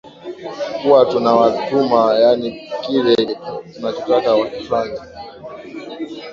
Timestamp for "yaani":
2.15-2.71